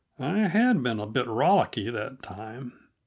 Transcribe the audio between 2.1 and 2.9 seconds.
time.